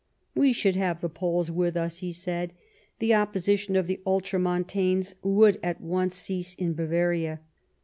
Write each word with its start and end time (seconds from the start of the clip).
"We 0.33 0.51
should 0.51 0.75
have 0.77 0.99
the 0.99 1.09
Poles 1.09 1.51
with 1.51 1.77
us," 1.77 1.99
he 1.99 2.11
said; 2.11 2.55
"the 2.97 3.13
opposition 3.13 3.75
of 3.75 3.85
the 3.85 4.01
Ultramontanes 4.03 5.13
would 5.21 5.59
at 5.61 5.79
once 5.79 6.15
cease 6.15 6.55
in 6.55 6.73
Bavaria. 6.73 7.39